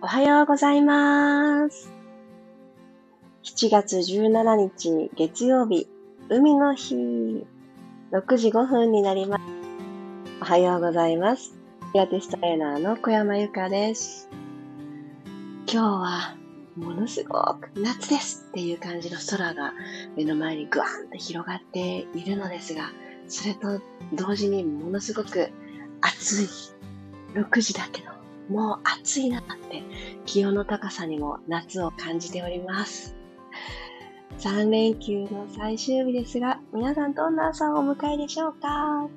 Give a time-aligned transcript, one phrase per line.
[0.00, 1.90] おはようございます。
[3.42, 5.88] 7月17日月曜日、
[6.28, 6.94] 海の日、
[8.12, 9.42] 6時5分になります。
[10.40, 11.52] おはようございます。
[11.92, 14.28] ピラティストレーナーの小山由かです。
[15.66, 16.36] 今日は
[16.76, 19.72] ものすごく夏ですっていう感じの空が
[20.16, 22.92] 目の前にグワンと広がっているのですが、
[23.26, 23.80] それと
[24.12, 25.50] 同時にものすごく
[26.00, 26.48] 暑い
[27.34, 28.17] 6時だけど
[28.48, 29.82] もう暑いなって
[30.26, 33.14] 気温の高さにも夏を感じております。
[34.38, 39.08] 3連休の最終日ですが、皆さんどんな朝をお迎えでしょうか？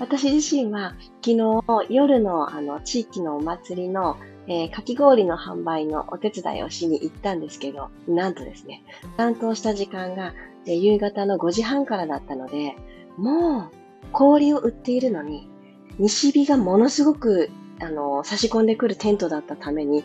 [0.00, 4.16] 私自身は昨日夜のあの地域のお祭りの、
[4.46, 8.82] えー、かき氷の販売のお手伝いをしに行ったんですけど、なんとですね、
[9.16, 10.34] 担当した時間が、
[10.66, 12.76] え、夕方の5時半からだったので、
[13.16, 13.70] もう
[14.12, 15.48] 氷を売っているのに、
[15.98, 17.50] 西日がものすごく
[17.80, 20.02] あの、差し込んでくるテントだったために、え、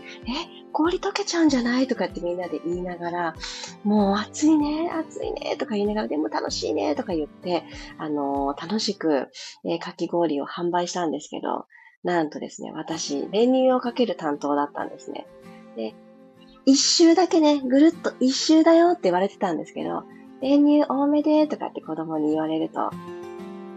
[0.72, 1.88] 氷溶けちゃうんじゃない？
[1.88, 3.36] とかってみんなで言いながら、
[3.84, 7.64] もう暑いね、暑いね、とか言いながら、でも楽しいね、とか言って、
[7.98, 9.30] あの、楽しく、
[9.64, 11.66] えー、かき氷を販売したんですけど、
[12.04, 15.26] なんとですね、私、練乳をかける担当だったんですね。
[15.76, 15.95] で、
[16.66, 20.04] 一周だけね、ぐるっと一周だよって言われてたんですけど、
[20.42, 22.92] 練乳多めでとかって子供に言われると、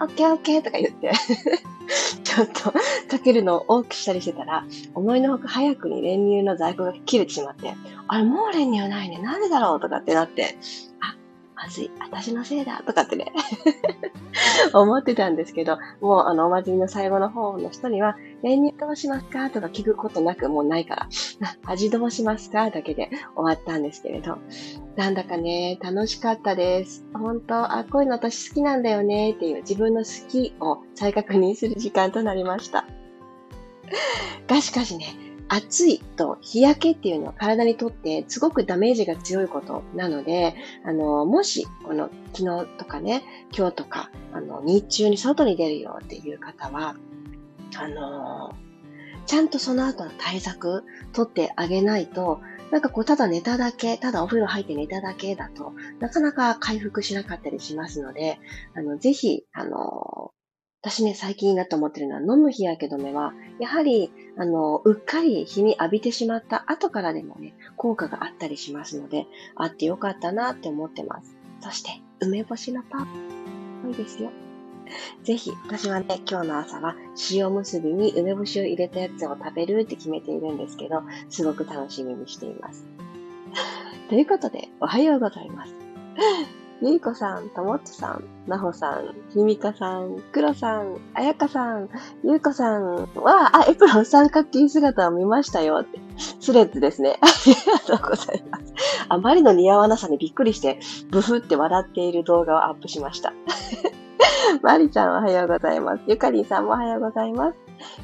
[0.01, 1.13] オッケーオッケーとか言って。
[2.23, 7.75] ちょっとかけるのを多くしたりしてたら、思いのほか早くに練乳の在庫が切れてしまって、
[8.07, 9.81] あれもう練乳ないね、なんでだろう？
[9.81, 10.57] とかってなって、
[11.01, 11.17] あ、
[11.61, 13.33] まずい、私のせいだとかってね
[14.73, 19.51] 思ってたんですけど、もうあのお祭りの最後の方の人には、練乳どうしますか？
[19.51, 21.09] とか聞くことなくもうないから、
[21.65, 22.71] 味どうしますか？
[22.71, 24.39] だけで終わったんですけれど、
[24.95, 27.05] なんだかね、楽しかったです。
[27.13, 32.85] 本当、あ、こういうの私好きなんだよねっていう自分の好きを再確認する時間となりました。
[34.47, 35.07] がしかしね、
[35.49, 43.23] 暑いと日焼けっていうのは体にとってすごくダメージが強いことなので、あの、もし、この昨日とかね、
[43.57, 46.95] 今日とか、あの、日中に外に出るよっていう方は、
[47.77, 48.55] あの、
[49.27, 52.41] ちゃんとその後の対策取ってあげないと、
[52.71, 58.39] なんかこう、ただ寝ただけ、ただお風呂入って寝ただけだと、なかなか回復しなかったりしますので、
[58.75, 60.33] あの、ぜひ、あの、
[60.81, 71.37] 私ね、最近いいなと思ってるのは、飲む日焼け止めは、やはり、あの、うっかり日に浴びてしまった後からでもね、効果があったりしますので、あってよかったなって思ってます。
[71.61, 71.91] そして、
[72.21, 74.31] 梅干しのパン、いいですよ。
[75.25, 76.95] ぜひ、私はね、今日の朝は
[77.33, 82.87] 塩結びに梅干しを入れたやつを食べるって決めているんですけど、すごく楽しみにしています。
[84.09, 85.75] ということで、おはようございます。
[86.81, 91.89] ゆいこさん、ともっちさん、なほさん、ひみかさん、くろさん、あやかさん、
[92.23, 95.99] ゆうこさんは、あ、エプロン三角筋姿を見ましたよって。
[96.41, 97.19] スレッズですね。
[97.23, 98.75] ありがとうございます。
[99.09, 100.79] あまりの似合わなさにびっくりして、
[101.11, 103.33] ブフって笑っている動画をアップしました。
[104.63, 106.03] まりちゃんおはようございます。
[106.07, 107.59] ゆかりんさんもおはようございます。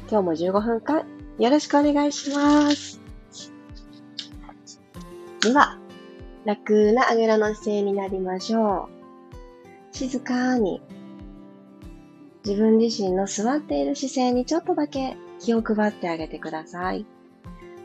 [0.09, 1.03] 今日も15分間
[1.39, 2.99] よろしくお願いします。
[5.41, 5.77] では、
[6.45, 8.87] 楽なあぐらの姿勢になりましょ
[9.91, 9.95] う。
[9.95, 10.81] 静かに
[12.45, 17.05] 自分自身の座っている姿勢にちょっとだけ気を配ってあげてください。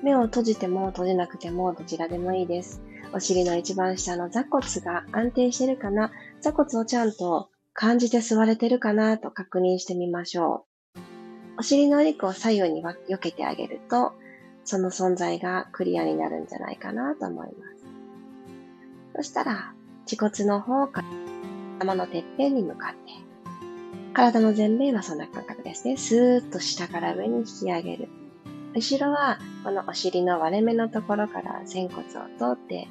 [0.03, 2.83] 目を閉じても閉じなくてもどちらでもいいです。
[3.13, 10.67] お尻の一番下の座骨が安定してるかな座骨をちゃんと感じて座れてるかなと確認してみましょ
[10.97, 11.01] う。
[11.61, 14.13] お尻のお肉を左右に避けてあげると、
[14.65, 17.80] その存在がクリアになるんじゃないかなと思います。
[19.17, 21.09] そしたら、恥骨の方から
[21.79, 22.99] 頭のてっぺんに向かって、
[24.13, 25.97] 体の前面はそんな感覚ですね。
[25.97, 28.09] スーッと下から上に引き上げる。
[28.75, 32.89] 後ろは、このお尻の割れ目のところから仙骨を通って、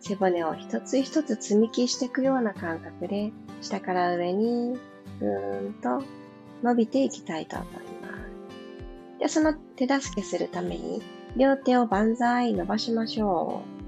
[0.00, 4.78] 背骨を一つ一つ積み木していくような感覚で、下から上に、
[5.20, 6.02] ぐーんと
[6.62, 9.18] 伸びていきたいと思います。
[9.18, 11.02] で、その手助けするために、
[11.36, 13.79] 両手を万歳伸ばしましょう。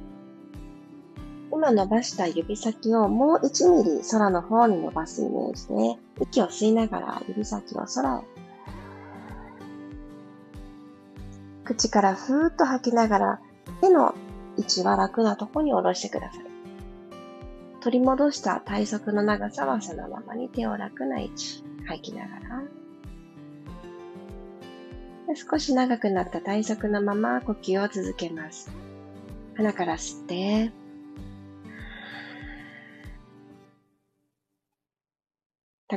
[1.53, 8.23] 今伸ばした指先をもう1ミリ空の方に伸ばすイメージで、息を吸いながら指先を空へ。
[11.63, 13.41] 口からふーっと吐きながら、
[13.83, 14.15] 手の
[14.57, 16.45] 位置は楽なとこに下ろしてください。
[17.83, 21.65] 取り戻した体側の長さはそのままに手を楽な位置。
[21.87, 22.63] 吐きながら。
[25.35, 28.71] 少し長くなった体側のまま呼吸を続けます。
[29.55, 30.73] 鼻から吸って、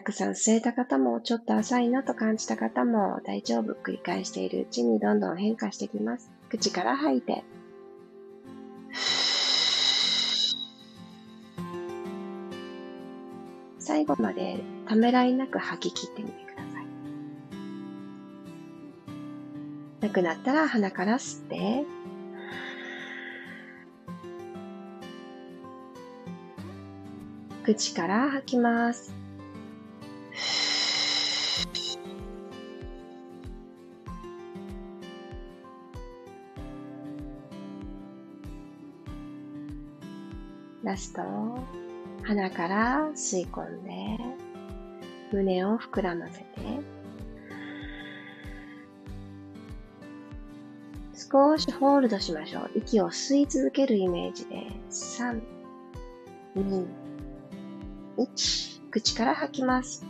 [0.05, 3.73] くさん吸えた方も、ちょっと浅いなと感じた方も大丈夫。
[3.73, 6.31] 繰り返しているうちにどんどん変化してきます。
[6.47, 7.43] 口から吐いて。
[13.79, 16.85] 最後までためらいなく吐き切ってみてください。
[20.01, 21.83] なくなったら鼻から吸って、
[27.63, 29.24] 口から吐きます。
[40.95, 41.21] ラスト、
[42.23, 43.91] 鼻から吸い込んで、
[45.33, 46.45] 胸を膨らませて、
[51.13, 52.71] 少しホールドしましょう。
[52.75, 55.41] 息を吸い続けるイメージで、3、
[56.55, 56.87] 2、
[58.17, 60.05] 1、口から吐きます。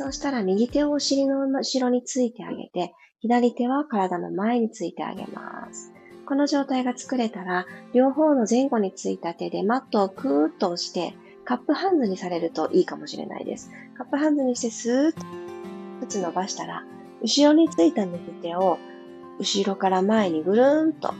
[0.00, 5.92] そうしたら右手をお尻の後ろについてあげて、左手は体の前についてあげます。
[6.24, 11.12] この状態が作れたら、両方の前後についた手でマットをクーッと押して、
[11.44, 13.70] カップハンズにされるといいかもしれないです。
[13.94, 16.82] カップハンズにしてスーッとつ伸ばしたら、
[17.20, 18.78] 後ろについた右手を
[19.38, 21.12] 後ろから前にぐるーんと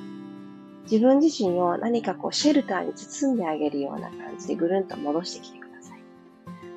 [0.91, 5.59] 自分自身を何かこうシェルターに包んであげるような感じでぐるんと戻してきて。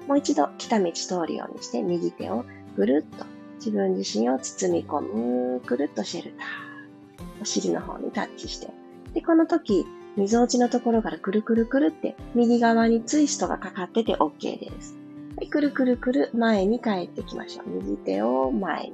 [0.07, 2.45] もう一度来た道通るようにして右手を
[2.75, 7.41] ぐるっと自分自身を包み込む、くるっとシェルター。
[7.41, 8.67] お尻の方にタッチして。
[9.13, 9.85] で、この時、
[10.15, 14.95] 溝落ちのところからくるくるくるって右側にツイストがかかってて OK です。
[15.37, 17.69] はい、くるくるくる前に帰ってきましょう。
[17.83, 18.93] 右手を前に。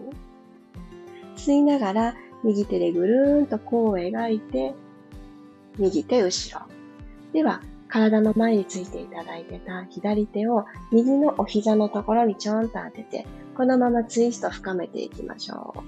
[1.35, 4.73] 吸いながら右手でぐるーんと弧を描いて、
[5.77, 6.65] 右手後ろ。
[7.33, 13.25] では、体の前についていただいてた左手を右のお膝のところにちょんと当てて、
[13.57, 15.81] このままツイスト深めていきましょう。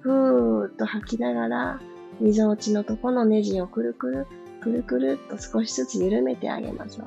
[0.00, 1.80] ふーっと吐きながら、
[2.18, 4.26] 溝落ちのとこのネジをくるくる、
[4.60, 7.06] くるくるっと少しずつ緩めてあげましょう。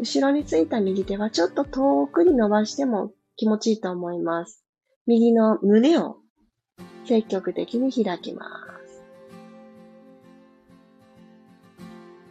[0.00, 4.64] 後ろについた右手はちょっと遠くに伸ばしても気持ちいいと思います。
[5.06, 6.18] 右の胸を
[7.04, 8.73] 積極的に開きます。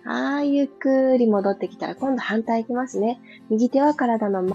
[0.05, 3.21] はい、ゆっくり戻ってきたら今度反対いきますね。
[3.49, 4.53] 右手は体の前、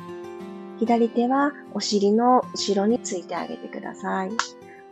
[0.79, 4.31] 左手はお尻の後ろについてあげてください。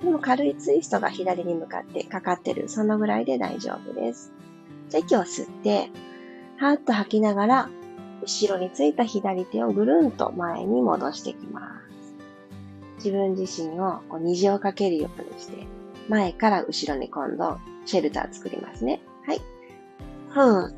[0.02, 2.70] でも軽いツイストが左に向かってかかってる。
[2.70, 4.32] そのぐらいで大丈夫です。
[4.88, 5.90] じゃあ息を吸って、
[6.56, 7.70] はーっと吐きながら、
[8.22, 13.04] 後ろについた左手をぐるんと前に戻してきます。
[13.04, 15.66] 自分自身をこう虹をかけるようにして、
[16.08, 19.02] 前から後ろに今度、シェルター作りますね。
[19.26, 19.40] はい。
[20.36, 20.74] ふん。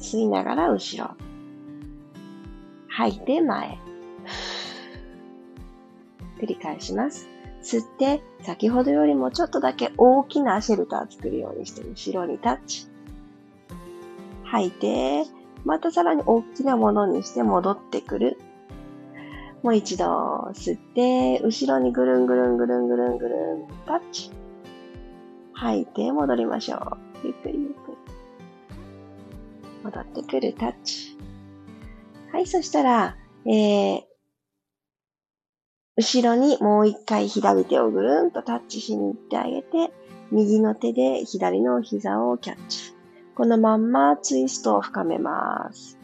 [0.00, 1.14] 吸いながら後ろ。
[2.88, 3.78] 吐いて前。
[6.40, 7.28] 繰り返します。
[7.62, 12.88] 吸って、先ほどよりもちょっとだけ大きなシェルター作るようにして、後ろにタッチ。
[14.42, 15.22] 吐いて、
[15.64, 18.38] またさらに大きなものにして戻ってくる。
[19.62, 24.32] もう一度吸って、後ろにぐるんぐるんぐるんぐるんぐるん、タッチ。
[25.52, 27.26] 吐いて戻りましょう。
[27.26, 27.85] ゆっくりゆっくり。
[29.86, 31.16] 戻ってくる、タッチ。
[32.32, 34.02] はい、そしたら、えー、
[35.96, 39.92] 後ろにもう一回左手をぐるんとタッチしに行ってあげて、
[40.32, 42.94] 右の手で左の膝をキャッチ。
[43.36, 45.98] このまんまツイストを深めます。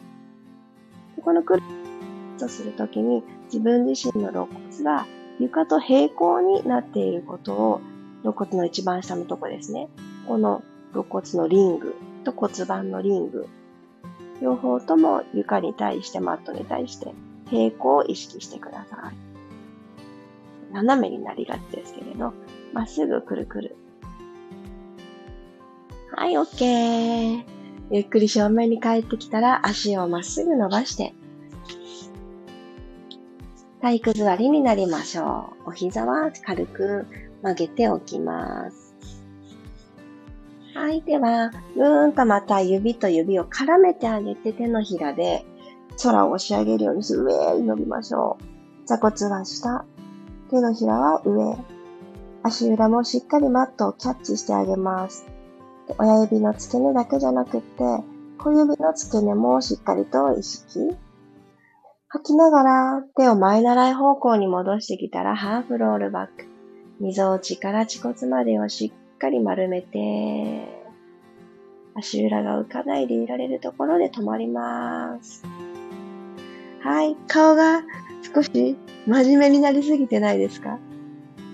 [1.21, 5.05] このクリッとするときに自分自身の肋骨が
[5.39, 7.81] 床と平行になっていることを
[8.23, 9.89] 肋骨の一番下のとこですね。
[10.27, 13.47] この肋骨のリングと骨盤のリング。
[14.41, 17.13] 両方とも床に対してマットに対して
[17.49, 20.73] 平行を意識してください。
[20.73, 22.33] 斜めになりがちですけれど、
[22.73, 23.75] まっすぐくるくる
[26.15, 27.43] はい、OK。
[27.91, 31.13] ゆっくり正面に帰ってきたら足をまっすぐ伸ばして、
[33.81, 35.69] 体育座りになりましょう。
[35.69, 37.05] お膝は軽く
[37.41, 38.82] 曲げておきます。
[40.75, 45.45] はい、では、ぐーんとまた指と指を絡めてあげて手のひらで
[46.01, 48.87] 空を押し上げるようにして上に伸びましょう。
[48.87, 49.85] 座骨は下、
[50.49, 51.57] 手のひらは上。
[52.41, 55.25] 足裏もしっかりマットをキャッチしてあげます。
[55.99, 57.83] 親指の付け根だけじゃなくって、
[58.39, 60.97] 小指の付け根もしっかりと意識。
[62.07, 66.47] 吐きながら手を前習い方向に戻してきたらハーフロールバック。
[66.99, 70.67] 溝落ちから恥骨までをしっかり丸めて、
[71.95, 75.45] 足裏が浮かないでいられるところで止まります。
[76.81, 77.15] はい。
[77.29, 77.83] 顔が
[78.35, 78.75] 少し
[79.07, 80.77] 真面目になりすぎてないですか？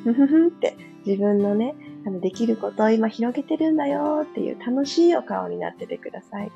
[0.04, 1.76] ふふふって自分のね、
[2.08, 6.52] あの、できることを今広げてるんだよっていう楽しいお顔になっててください。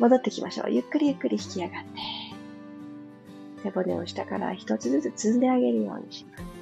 [0.00, 0.72] 戻ってきましょう。
[0.72, 1.90] ゆっくりゆっくり引き上がって。
[3.62, 6.57] 背骨を下から一つずつ積んであげるようにします。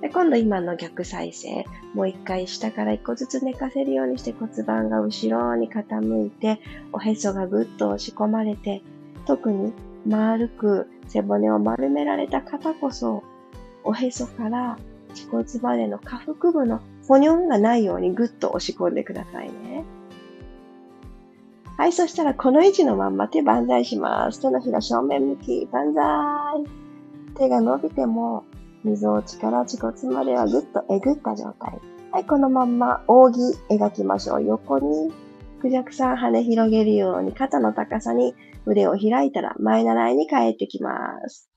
[0.00, 1.64] で今度今の逆再生。
[1.94, 6.60] もう一回下から一個ずつ寝かせるようにして骨盤が後ろに傾いて、
[6.92, 8.82] おへそがぐっと押し込まれて、
[9.26, 9.72] 特に
[10.06, 13.22] 丸く背骨を丸められた方こそ、
[13.84, 14.78] おへそから
[15.10, 19.84] 恥骨までの下腹部のポニョンがないようにぐっと押し込んでくださいね。
[21.78, 24.40] はい、そしたらこの位置のまんま手万歳します。
[24.40, 26.64] 手のひら正面向き、万歳。
[27.36, 28.44] 手が伸びても、
[28.86, 31.80] 溝落ちから恥骨まではぐっとえぐった状態。
[32.12, 33.36] はい、このまんま扇
[33.68, 34.44] 描きましょう。
[34.44, 35.12] 横に、
[35.60, 40.92] クジャクさん羽広げるように肩の高さに腕を開いたら前習いに帰ってきま
[41.28, 41.50] す。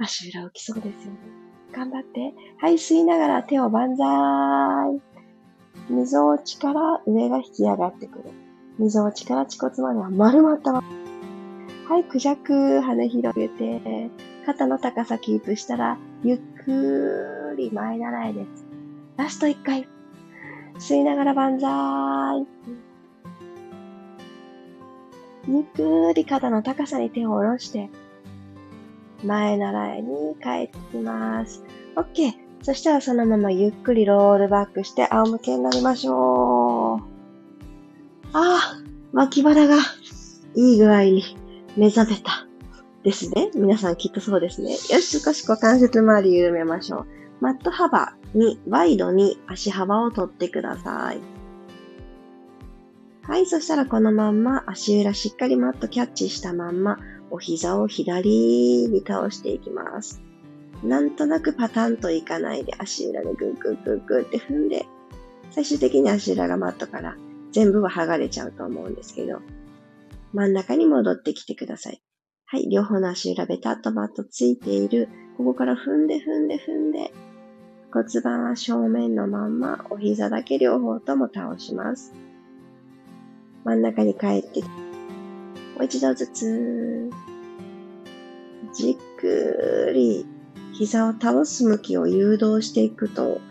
[0.00, 1.18] 足裏浮きそうですよね。
[1.72, 2.34] 頑張って。
[2.60, 5.00] はい、吸いながら手を万歳。
[5.88, 8.24] 溝落ちから上が引き上がってくる。
[8.78, 10.88] 溝落ちから恥骨までは丸まったまま。
[11.88, 14.10] はい、クジャク、羽広げて、
[14.44, 18.66] 肩の高さキープしたら、ゆっくり前習いです。
[19.16, 19.88] ラスト1回。
[20.78, 22.46] 吸いながら万歳。
[25.46, 27.88] ゆっくり肩の高さに手を下ろして、
[29.24, 31.62] 前習いに帰ってきます。
[31.94, 32.32] OK。
[32.62, 37.00] そしたらそのままゆっくりロールバックして仰向けになりましょう。
[38.32, 38.82] ああ、
[39.12, 39.76] 脇腹が
[40.56, 41.22] いい具合に
[41.76, 42.47] 目覚めた。
[43.04, 43.50] ですね。
[43.54, 44.72] 皆さんきっとそうですね。
[44.72, 47.06] よし、少し股関節周り緩めましょう。
[47.40, 51.20] マット幅に、ワイドに足幅を取ってください。
[53.22, 56.98] はい、そしたらこのまんま足裏しっかりマットキャッチしたまんま、
[57.30, 60.22] お膝を左に倒していきます。
[60.82, 64.86] なんとなくパタンといかないで足裏でグーグーグーグーって踏んで、
[65.50, 67.16] 最終的に足裏がマットから
[67.52, 69.40] 全部は剥がれちゃうと思うんですけど、
[70.32, 72.02] 真ん中に戻ってきてください。
[72.50, 75.10] はい、両方の足裏ベタッとマットついている。
[75.36, 77.12] ここから踏んで踏んで踏んで、
[77.92, 82.14] 骨盤は正面のまんま、お膝だけ両方とも倒します。
[83.64, 84.68] 真ん中に帰って、も
[85.80, 87.10] う一度ずつ、
[88.72, 90.24] じっくり
[90.72, 93.42] 膝を倒す向きを誘導していくと、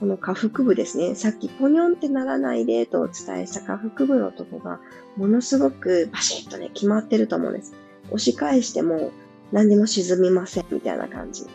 [0.00, 1.14] この下腹部ですね。
[1.14, 4.80] さっきポニョンってならないでとお伝えした下腹部のとこが、
[5.18, 7.74] ものすごくバシッとね、決まってると思うんです。
[8.10, 9.12] 押し返しても
[9.52, 11.46] 何にも沈みません、みたいな感じ。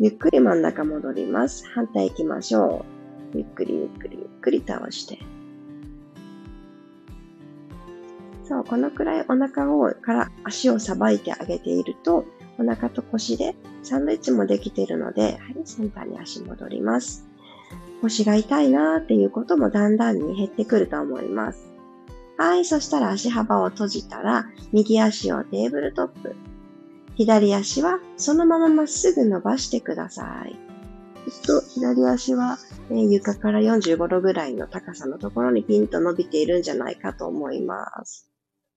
[0.00, 1.66] ゆっくり真ん中戻ります。
[1.74, 2.84] 反対行きましょ
[3.34, 3.38] う。
[3.38, 5.18] ゆっくりゆっくりゆっくり倒して。
[8.44, 12.24] そう、このくらいお腹を、から足をさばいてあげていると、
[12.58, 17.26] お腹と腰でサンドイッチもできているので、はい、センターに足戻ります。
[18.00, 21.67] 腰が痛いなーっていうこともだんだんに減ってくると思います。
[22.38, 26.36] はい、そしたら足幅を閉じたら、右足をテーブルトップ。
[27.16, 30.56] 左足はそのまままっすぐ伸ばしてください。
[31.26, 32.58] えっと、左足は、
[32.90, 38.30] えー、床から45度ぐらいの高さのところにピンと伸びているんじゃないかと思います。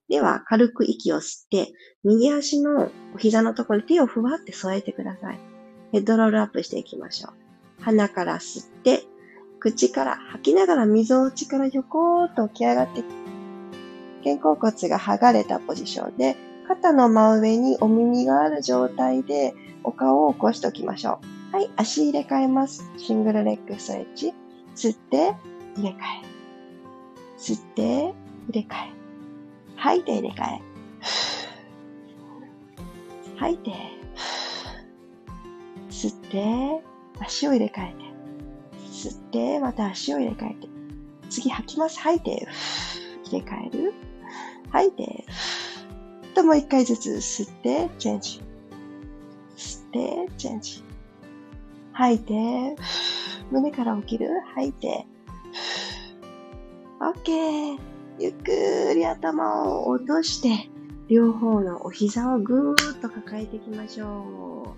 [0.08, 5.38] では、軽く息を吸って、右足のお膝のところに手をふわって添えてください。
[5.92, 7.32] ヘッドロールアップしていきましょう。
[7.84, 9.04] 鼻から吸って、
[9.60, 13.04] 口から吐きながら溝落ちからひょこーっと起き上がって、
[14.22, 16.36] 肩甲骨が剥がれたポジションで、
[16.66, 21.20] 肩の真上にお耳がある状態でお顔を起こしておきましょ
[21.52, 21.56] う。
[21.56, 22.82] はい、足入れ替えます。
[22.96, 24.32] シングルレッグストレッチ。
[24.74, 25.34] 吸って、
[25.76, 26.32] 入れ替え。
[27.38, 28.14] 吸って、入
[28.52, 28.92] れ替え。
[29.76, 30.60] 吐いて入れ替え。
[33.36, 33.70] 吐いて。
[35.90, 36.82] 吸って、
[37.20, 38.04] 足を入れ替えて。
[38.90, 40.68] 吸って、また足を入れ替えて。
[41.28, 41.98] 次吐きます。
[42.00, 42.46] 吐いて。
[43.24, 43.94] 入れ替える。
[44.72, 45.24] 吐いて。
[46.34, 48.40] ともう一回ずつ吸って、チェンジ。
[49.56, 50.82] 吸って、チェンジ。
[51.92, 52.76] 吐いて。
[53.50, 54.28] 胸から起きる？
[54.54, 55.06] 吐いて。
[57.00, 57.78] OK。
[58.18, 60.70] ゆっくり頭を落として、
[61.08, 64.74] 両方のお膝をぐーっと抱えていきましょ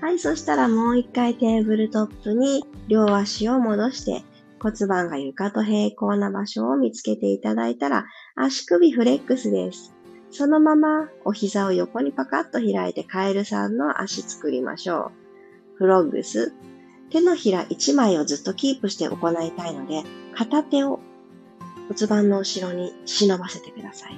[0.00, 0.04] う。
[0.04, 4.22] はい、そしたらもう一回テーブルトップに両足を戻して
[4.60, 9.94] 骨盤が床と平行な場所を見つけていただいたら足首フレックスです。
[10.30, 15.12] そのままお膝を横にパカッと開いてカエルさんの足作りましょ
[15.74, 15.78] う。
[15.78, 16.52] フロッグス。
[17.10, 20.02] 手のひら1枚をずっとキープして行いたいので、
[20.34, 21.00] 片手を
[21.88, 24.16] 骨盤の後ろに忍ばせてください。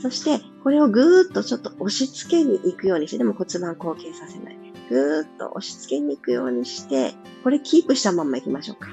[0.00, 4.58] そして、これをぐーっとちょっと押し付けに行くようにして、でも骨盤後傾させない。
[4.90, 8.88] ぐーっと押し付けに行くようにして、これキープしたまま行きましょうか。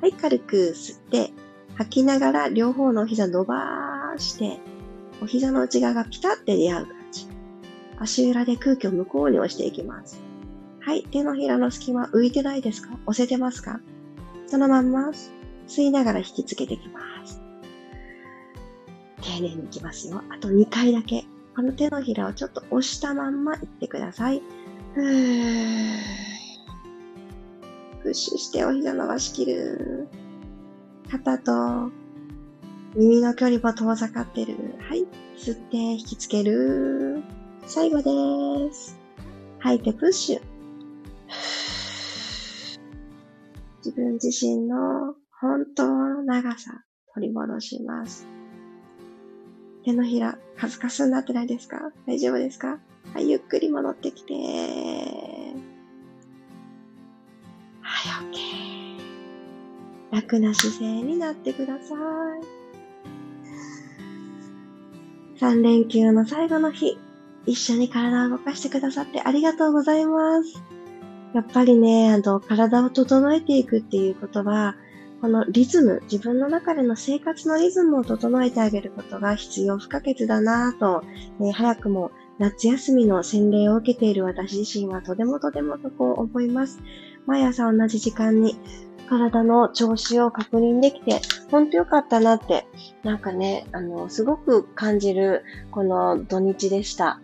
[0.00, 1.32] はい、軽く吸って、
[1.74, 4.58] 吐きながら両方のお膝伸ばして、
[5.22, 7.26] お膝の内側がピタって出会う感じ。
[7.98, 10.20] 足裏で空気を向こうに押していきます。
[10.80, 12.90] はい、手のひらの隙間浮いてないですか？
[13.06, 13.80] 押せてますか？
[14.46, 15.10] そのまんま
[15.66, 17.40] 吸いながら引きつけていきます。
[19.22, 20.22] 丁寧にいきますよ。
[20.28, 21.24] あと2回だけ。
[21.56, 24.42] この手のひらをちょっと押したまんまいってください。
[24.94, 26.35] ふー。
[28.06, 30.06] プッシュしてお膝伸ばしきる。
[31.10, 31.90] 肩と
[32.94, 34.54] 耳の距離も遠ざかってる。
[34.78, 35.04] はい。
[35.36, 37.24] 吸って引きつける。
[37.66, 38.96] 最後です。
[39.58, 40.40] 吐いてプッシュ。
[43.84, 48.24] 自分自身の本当の長さ取り戻します。
[49.84, 51.90] 手のひら、カスカスになってないですか？
[52.06, 52.78] 大丈夫ですか？
[53.14, 55.25] はい、ゆっくり戻ってきて。
[57.96, 58.36] はい、OK。
[60.12, 61.94] 楽な姿勢になってくださ
[65.34, 65.40] い。
[65.40, 66.98] 3連休の最後の日、
[67.46, 70.62] 一緒に体を動かしてくださってありがとうございます。
[71.32, 74.76] やっぱりね、あの、体を整えていくっていうことは、
[75.22, 81.02] このリズム、自分の中での生活のリズムを整えてあげることが必要不可欠だなぁと、
[81.40, 86.80] ね、早くも夏休みの洗礼を受けている私自身はとてもとてもとこう思います。
[87.26, 88.56] 毎朝同じ時間に
[89.08, 92.66] 体の調子を確認できて、ほんとよかったなって、
[93.02, 97.20] なんかね、あの、すごく感じるこの土日でした。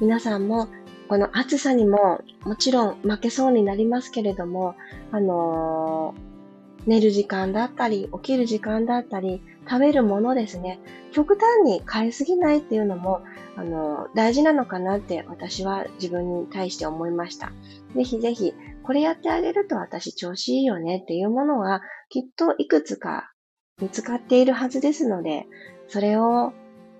[0.00, 0.68] 皆さんも
[1.08, 4.74] この暑さにももちろん負けそうになりますけれども、
[5.10, 10.80] あのー、寝る時間だったり、起きる時間だったり、食べるものですね。
[11.12, 13.22] 極端に変えすぎないっていうのも、
[13.56, 17.52] あのー、大事なのかなって私は自分に対して思いました。
[17.94, 23.32] ぜひぜひ、これやってあげると私調子いいよねっていうものは、きっといくつか
[23.80, 25.46] 見つかっているはずですので、
[25.88, 26.52] それを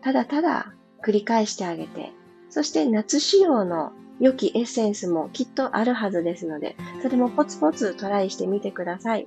[0.03, 0.73] ただただ
[1.05, 2.13] 繰り返してあげて、
[2.49, 9.27] そして夏仕様の良きエッセンスもきっとあるはずですので、それもポツポツトライしてみてください。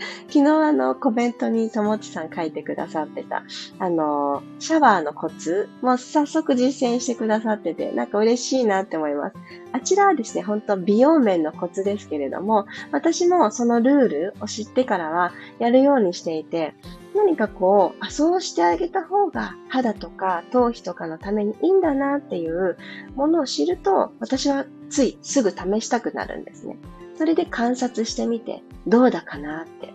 [0.28, 3.44] 昨日あのコメントにともちさん書いてくださってた、
[3.78, 9.36] あの、シャワーのコツも早速実践してくださってて、なんか嬉しいなって思います。
[9.72, 16.74] あちらはですね、本当美容面のコツですけれども、私もそのルールを知ってからはやるようにしていて、
[17.14, 22.76] 何かこう、あ、そうしてあげた方が肌とか頭皮とかのためにいいんだなっていう
[23.16, 26.76] ものを知ると、私はついすぐ試したくなるんですね。
[27.16, 29.92] それで観察してみて、どうだかなって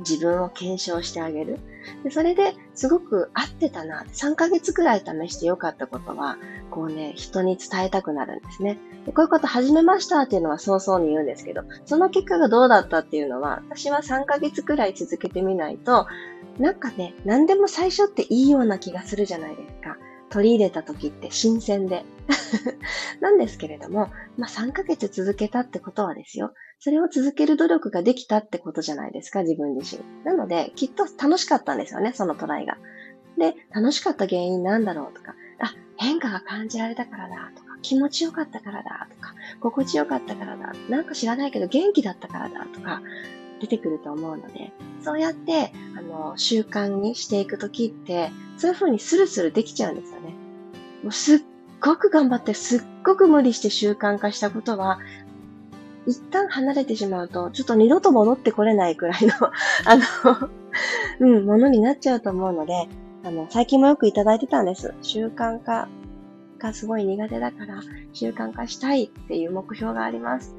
[0.00, 1.58] 自分を検証してあげる。
[2.04, 4.04] でそれですごく合ってたな。
[4.12, 6.38] 3ヶ月くらい試してよかったことは、
[6.70, 8.78] こうね、人に伝えたくなるんですね。
[9.06, 16.06] でこういうこと始めましたっていうのは早々に言うんですけど、その結果がどうだったっていうのは、私は3ヶ月くらい続けてみないと、
[16.58, 19.96] なんかね、何でも最初っていいような気がするじゃないですか。
[20.30, 22.04] 取り入れた時って新鮮で。
[23.20, 26.52] なんですけれども、まあ、3ヶ月続けたってことはですよ。
[26.78, 30.24] それを続ける努力ができたってことじゃないですか、自分自身。
[30.24, 32.78] なので、きっと楽しかったんですよね、そのトライが。
[33.38, 43.02] で、楽しかった原因なんだろうとか、あ、変化が感じられたからだとか、気持ちよかったからだとか、心地よかったからだ、なんか知らないけど元気だったからだとか、
[43.60, 50.34] 出てくると思うので、そうやって、あの、習慣にしていくときって、そういう風にスルスルできちゃうんですよね。
[51.02, 51.40] もうすっ
[51.80, 54.98] ごく頑張って、すっごく無理して習慣化したことは、
[56.06, 59.32] 一旦離れてしまうと、ちょっと二度と戻ってこれないくらいの
[59.86, 60.50] あの
[61.20, 62.88] うん、ものになっちゃうと思うので、
[63.24, 64.94] あの、最近もよくいただいてたんです。
[65.02, 65.88] 習慣化
[66.58, 67.80] がすごい苦手だから、
[68.12, 70.54] 習慣化したいっていう目標があります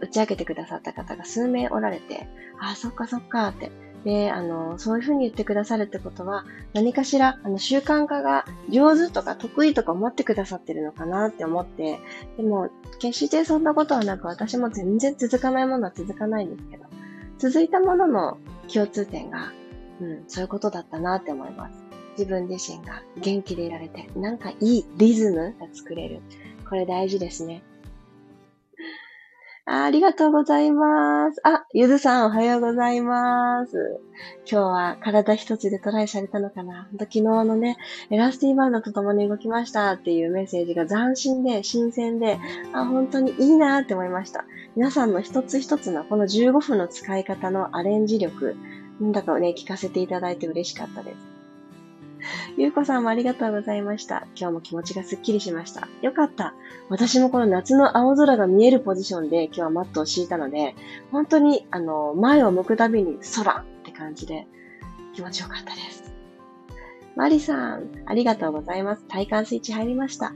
[0.00, 2.28] 打ち明けてくださった方が数名おられて、
[2.60, 3.70] ああ、そっかそっかって。
[4.04, 11.98] で、あの、そういうふうに言ってくださるってことは、何かしら、あの、習慣化が上手とか得意とか思ってくださってるのかなって思って、
[12.36, 16.84] でも、決してそんなことはなく、私も全然続かないものは続かないんですけど、
[17.38, 18.38] 続いたものの
[18.72, 19.52] 共通点が、
[20.00, 21.82] うん、そういうことだったなって思います。
[22.16, 26.20] 自分自身が元気でいられて、なんかいいリズムが作れる。
[26.68, 27.62] これ大事ですね。
[29.70, 31.42] あありがとうございます。
[31.44, 34.00] あ、ゆずさんおはようございます。
[34.50, 37.76] 今日は体一つでトライされたのかな昨日のね、
[38.08, 42.38] エラスティバンドと共に動きましたっていうメッセージが斬新で新鮮で、
[42.72, 44.46] あ、本当にいいなって思いました。
[44.74, 48.56] 皆さんの一つ一つのこの15分の使い方のアレンジ力、
[49.00, 51.37] なんだかをね、聞かせていただいて嬉しかったです。
[52.56, 54.26] ゆうこさんもありがとうございました。
[54.36, 55.88] 今日も気持ちがすっきりしました。
[56.02, 56.54] よかった。
[56.88, 60.74] 私もこの夏の青空が見えるポジションで今日はマットを敷いたので、
[61.12, 64.46] 本当にあの、前を向くたびに空って感じで
[65.14, 66.12] 気持ちよかったです。
[67.16, 69.04] マリさん、ありがとうございます。
[69.08, 70.32] 体幹スイッチ入りました。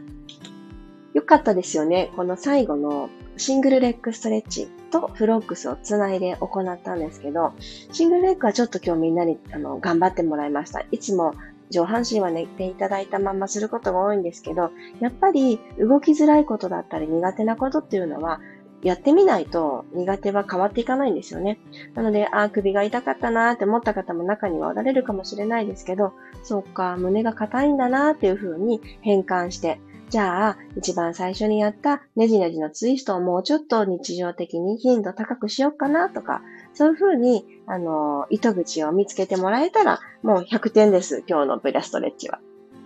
[1.15, 2.11] よかったですよね。
[2.17, 7.53] この最後のシングルレッグストレッチとフロックスをつないで行ったんですけど、
[7.93, 10.85] シングルレッグはちょっと今日みんなにあの頑張ってもらいました。
[10.91, 11.35] いつも
[11.73, 18.41] 上半身は寝ていただいたまますることが多いんですけど、やっぱり動きづらいことだったり苦手なことっていうのは、
[18.83, 21.59] やってみないと苦手は変わっていかないんですよね。
[21.95, 29.81] なので、ああ、首が痛かったなーって思った方も中にはおられるかもしれないですけど、そうか、胸が硬いんだなーっていう風に変換して、
[30.11, 36.43] じゃあ、一番最初にやったネジネジのツイストをもうちょっと日常的に頻度高くしようかなとか、
[36.75, 41.25] そういうふうに、あの、糸口を見つけてもらえたら、もう100点です。
[41.29, 42.41] 今日のブラストレッチは。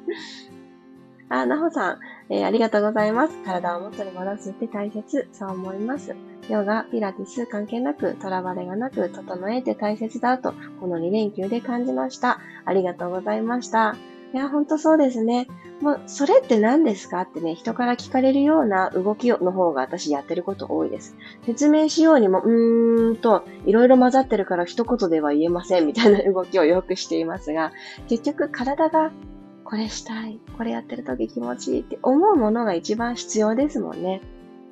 [1.29, 3.37] あ、なほさん、えー、ありがとうございます。
[3.45, 5.29] 体を元に戻すって大切。
[5.33, 6.15] そう思います。
[6.49, 12.41] ヨガ、ピラティス関係なく、トラバレがなく、整えて大切だと、この2連休で感じました。
[12.65, 13.97] ありがとうございました。
[14.35, 15.47] いや、ほんとそうですね。
[15.81, 21.17] もう、それって何ですかってね、人から聞かれるような動きの方が私やってること多いです。
[21.45, 27.73] 説明しようにも、うーんと、いろいろ混ざってるから一言では言えませんみたいな 動きをよくしていますが、
[28.09, 29.13] 結局体が
[29.65, 34.21] これしたい、これやってる時気持ちいいって思うものが一番必要ですもんね。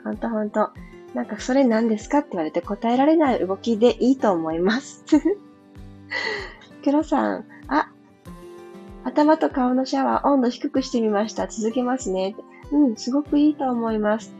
[0.05, 0.71] ほんとほんと。
[1.15, 5.05] なんかそれ何ですかって言われて答えられない動きでいいと思います。
[6.83, 7.94] 黒さん、あ、
[9.05, 11.47] 頭と顔のシャワー温度低くしてみました。
[11.47, 12.35] 続けますね。
[12.73, 14.35] うん、すごくいいと思います。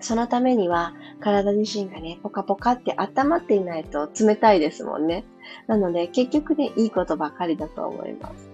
[0.00, 5.26] そのためには、体自身がね、ポカポカって温まっていないと冷たいですもんね。
[5.66, 8.48] なので、結局ね、いいことばかりだと思います。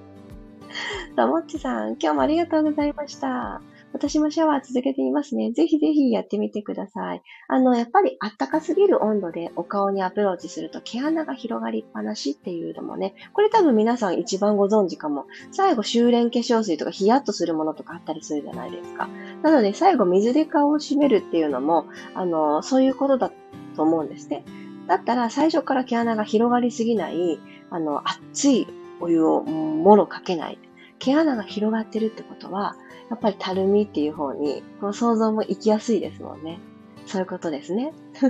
[1.15, 3.63] ともっちさん、今日もありがとうございました。
[3.97, 5.53] 私もシャワー続けていますね。
[5.53, 7.23] ぜひぜひやってみてください。
[7.49, 15.25] あの、やっぱりあったかすぎる温度でお顔にアプローチすると毛穴が広がりっぱなしっていうのもね、これ多分皆さん一番ご存知かも。
[15.51, 19.09] 最後修練化粧水とかヒヤッとするものとかあったりするじゃないですか。
[19.43, 23.33] なので最後水で顔を締めるっていうのも、あの、そういうことだ
[23.77, 24.45] と思うんですね。
[24.89, 28.67] だったら最初から毛穴が広がりすぎない、あの、熱い
[29.01, 30.59] お湯をもろかけない。
[30.99, 32.77] 毛穴が広がってるってことは、
[33.11, 36.59] やっぱりたるみっていう方に、この想像も行きやすいですもんね。
[37.07, 37.93] そういうことですね。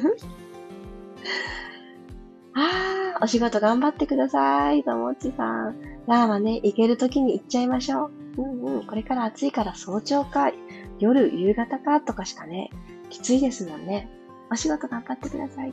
[2.55, 5.77] あー、お仕事頑張ってください、ともっちさん。
[6.07, 8.43] ラーはね、行ける時に行っちゃいましょう。
[8.43, 10.53] うんうん、これから暑いから早朝か、
[10.99, 12.71] 夜、夕方かとかしかね、
[13.11, 14.09] きついですもんね。
[14.51, 15.73] お仕事頑張ってください。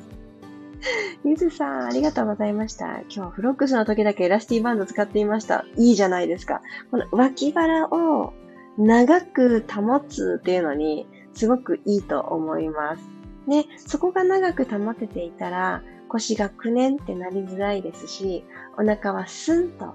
[1.24, 3.00] ゆずさん、ありがとうございました。
[3.02, 5.66] 今日はフロックスの時だけエラスティバンド使っていました。
[5.78, 6.62] いいじゃないですか。
[6.92, 8.34] この脇腹を
[8.78, 13.02] 長く保つっていうのにすごくいいと思います。
[13.48, 18.44] ね、そこが長く保てていたら腰がくねんってなりづらいですし、
[18.78, 19.94] お腹はスンと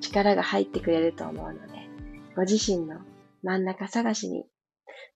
[0.00, 1.88] 力が入ってくれると思うので、
[2.36, 2.96] ご自身の
[3.42, 4.46] 真ん中探しに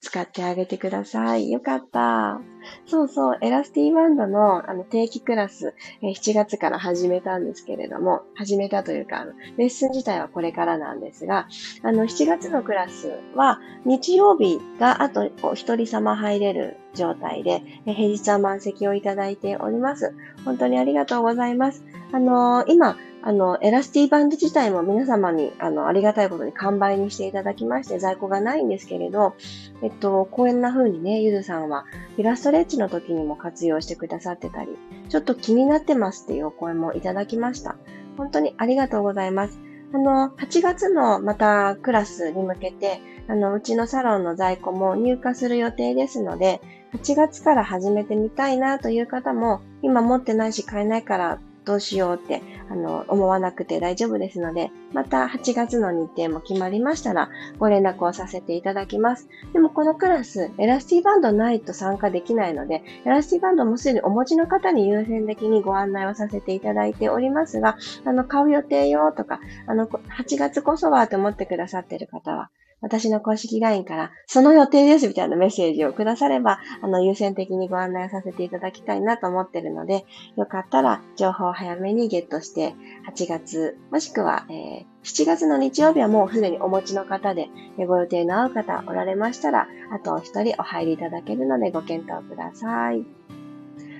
[0.00, 1.50] 使ってあげてください。
[1.50, 2.40] よかった。
[2.86, 11.48] そうそう、エラスティーバンドのあの定期クラス、え、7月から始めたんですけれども、始めたというか、レッスン自体はこれからなんですが、
[11.82, 20.14] あの、7月のクラスは日曜日があとお一人様入れる状態で、平日は満席をいただいております。
[20.44, 21.84] 本当にありがとうございます。
[22.12, 29.36] あのー、今、あの、エラスティバンド自体も皆様に、あの、ありがたいことに完売にしていただきまして、在庫がないんですけれど、
[29.80, 31.84] えっと、こんな風にね、ゆずさんは、
[32.16, 34.76] イラストレッチの時にも活用してくださってたり、
[35.08, 37.76] ちょっと気になってますっていうお声もいただきました。
[38.16, 39.60] 本当にありがとうございます。
[39.94, 46.60] あの、8月のまたクラスに向けて、あの、うちのサロンの在庫も入荷する予定ですので、
[46.94, 59.28] 8月から始めてみたいなという方も、今持ってないし買えないからどうしようって、あの、思わなくて大丈夫ですので、また8月の日程も決まりましたら、ご連絡をさせていただきます。
[59.52, 72.50] でもこのクラス、エラスティバンドないと参加できないので、エラスティバンドもすでにお持ちの方に優先的にご案内をさせていただいておりますが、あの、買う予定よとか、あの、8月こそはと思ってくださっている方は、
[72.82, 80.04] 私の公式 LINE から、その予定ですみたいなメッセージをくだされば、あの、優先的にご案内させていただきたいなと思ってるので、
[80.36, 82.74] よかったら情報を早めにゲットして、
[83.08, 87.48] 8月、もしくは、えー、7月の日曜日はもうすでにお持ちの方で、
[87.86, 93.04] ご予定の合う方おられましたら、あとお一人お入りいただけるのでご検討ください。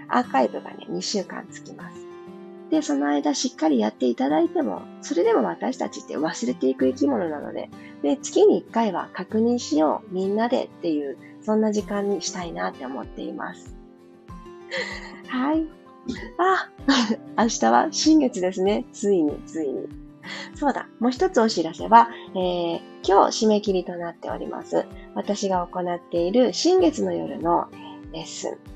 [0.09, 2.12] アーカイブがね、2週間つきます。
[2.73, 7.68] で、その間しっかりやっていただいても、それでも私たちって忘れていく生き物なので、
[8.03, 13.75] で、月に1回は確認しよう、みんなでっていう、そんな時間にしたいなって思っています。
[15.29, 15.67] はい。
[16.38, 16.69] あ、
[17.43, 18.85] 明日は新月ですね。
[18.93, 19.88] ついに、ついに。
[20.55, 20.88] そうだ。
[21.01, 24.85] もう一つお知らせは、えー、今日締め切りとなっております。
[25.15, 27.69] 私が行っている新月の夜の
[28.12, 28.73] レッスン。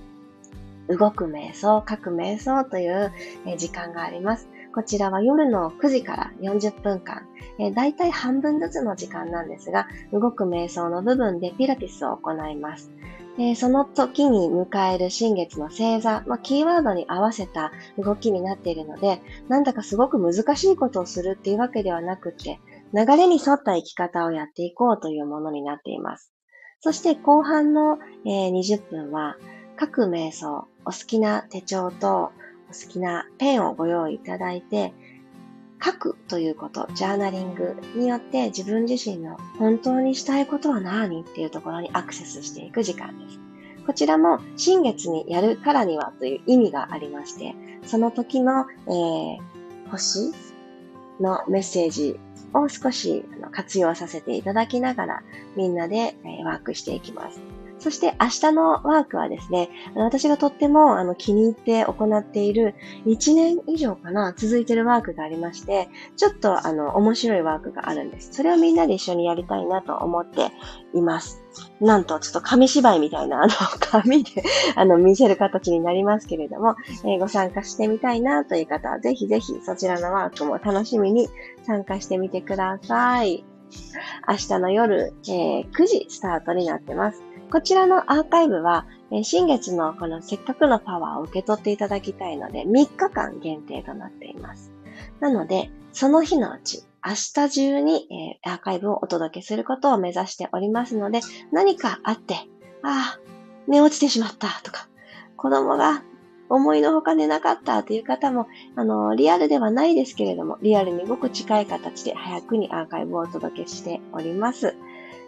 [0.89, 3.13] 動く瞑想、書く瞑想という
[3.57, 4.49] 時間があります。
[4.77, 7.27] こちらは夜の9時から40分間、
[7.59, 12.91] えー、だいたい半分ずつの時間なんですが、動く瞑想の部分でピラティスを行います。
[13.39, 22.61] えー、その時に迎える新月の星座、まあ、キーワードに合わせた動きになっているので、なんだかすごく難しいことをするっていうわけではなくて、
[22.93, 26.35] 流れに沿った生き方をやっていこうというものになっています。
[26.81, 29.39] そして後半の、えー、20分は、
[29.77, 32.31] 各瞑想、お好きな手帳と
[32.69, 34.93] お好きなペンをご用意いただいて、
[35.85, 43.39] 書くということ、ジャーナリングによって自分自身の本当にしたいことは何っていうところにアクセスしていく時間です。
[43.87, 49.39] こちらも新月にやるからにはという意味がありまして、その時の、えー、
[49.91, 50.33] 星
[51.21, 52.19] のメッセージ
[52.53, 55.23] を少し活用させていただきながら
[55.57, 57.41] みんなでワークしていきます。
[57.79, 68.33] そして明日のワークはですね、私がとってもあの気に入って行っている1年以上かな、続いてるワークがありまして、ちょっとあの面白いワークがあるんです。
[68.33, 70.51] それをみんなで一緒にやりたいなと思って
[70.95, 71.43] います。
[71.81, 74.43] なんと、ちょっと紙芝居みたいな、あの、紙で
[74.75, 81.29] あの、見せる形になりますけれども、えー、ご参加してみたいなという方は、ぜひぜひそちらのワークも楽しみに
[81.65, 83.45] 参加してみてください。
[84.29, 87.23] 明日の夜、えー、9時スタートになってます。
[87.51, 94.73] こちらのアーカイブは、え新月のこのせっかくのパワーを受け取っていただきたいので、3日間限定となっています。
[95.21, 98.09] なので、その日のうち、明日中に、
[98.45, 101.21] え、アーカイブをお届けすることを目指しておりますので、
[101.53, 102.35] 何かあって、
[102.83, 103.21] ああ、
[103.69, 104.89] 寝落ちてしまったとか、
[105.37, 106.03] 子供が
[106.49, 114.75] 思いのほか寝なかったという方も、あの、リアルではないですけれども、リアルにごく近い形で早くにアーカイブをお届けしております。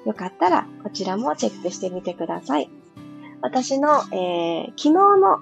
[0.08, 2.70] よかったらこちらもチェックしてみてください。
[3.42, 5.40] 私の、えー、昨日の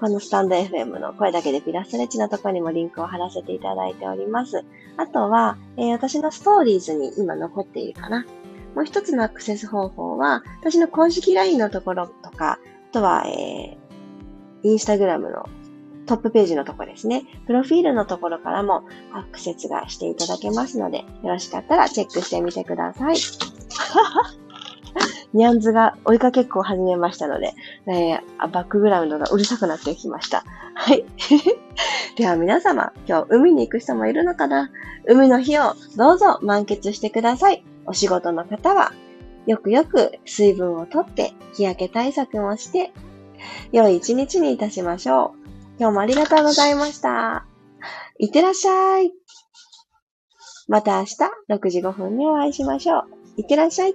[0.00, 4.64] このスタンド FM の声だけでピラストレッチのところにもリンクを貼らせていただいております。
[4.96, 8.26] あとは、えー、私のストーリーズに今残っているかな。
[8.74, 12.58] もう一つのアクセス方法は、私の公式 LINE のところとか、
[12.90, 15.46] あとは、えー、インスタグラムの
[16.08, 17.24] トップページのところですね。
[17.46, 23.16] プロフィールのところからもアクセスがしていただけますので、よろしかったらチェックしてみてください。
[25.34, 27.52] ニャンズが追いかけっこを始めましたので、
[27.86, 30.44] えー、バックグラウンドがうるさくなってきました。
[30.74, 31.04] はい。
[32.16, 34.70] では皆様、今日海に行く人もいるのかな？
[35.06, 37.62] 海の日をどうぞ満喫してください。
[37.84, 38.92] お仕事の方は、
[39.46, 42.92] よくよく水分をとって、日焼け対策もして、
[43.72, 45.47] 良い一日にいたしましょう。
[45.78, 47.46] 今日もありがとうございました。
[48.18, 49.12] いってらっしゃい。
[50.66, 51.14] また明日
[51.48, 53.04] 6時5分にお会いしましょう。
[53.36, 53.94] いってらっしゃい。